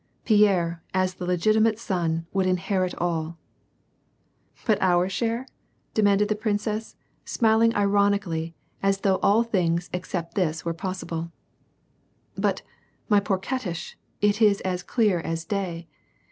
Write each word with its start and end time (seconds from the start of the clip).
Pierre, 0.25 0.81
as 0.95 1.13
the 1.13 1.27
legitimate 1.27 1.77
son, 1.77 2.25
will 2.33 2.47
inherit 2.47 2.95
all!"" 2.97 3.37
But 4.65 4.81
our 4.81 5.07
share?" 5.09 5.45
demanded 5.93 6.27
the 6.27 6.33
princess, 6.35 6.95
smiling 7.23 7.71
ironi 7.73 8.19
cally, 8.19 8.55
as 8.81 9.01
though 9.01 9.17
all 9.21 9.43
things 9.43 9.91
except 9.93 10.33
this 10.33 10.65
were 10.65 10.73
possible." 10.73 11.31
But, 12.45 12.63
my 13.09 13.19
poor 13.19 13.37
Katish, 13.37 13.93
it 14.21 14.41
is 14.41 14.59
as 14.61 14.81
clear 14.81 15.19
as 15.19 15.45
day. 15.45 15.87